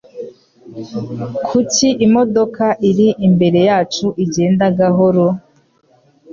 [1.47, 5.25] Kuki imodoka iri imbere yacu igenda gahoro?